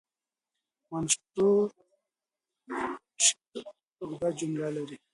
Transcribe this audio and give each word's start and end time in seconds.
منثور 0.89 1.67
شعر 3.25 3.65
اوږده 3.99 4.29
جملې 4.37 4.69
لري. 4.75 4.97